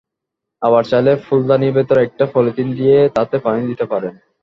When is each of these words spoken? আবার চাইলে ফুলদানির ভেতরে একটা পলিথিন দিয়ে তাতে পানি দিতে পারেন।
আবার 0.61 0.83
চাইলে 0.85 1.11
ফুলদানির 1.25 1.75
ভেতরে 1.75 1.99
একটা 2.03 2.25
পলিথিন 2.33 2.67
দিয়ে 2.75 2.97
তাতে 3.15 3.35
পানি 3.37 3.61
দিতে 3.67 3.85
পারেন। 3.85 4.13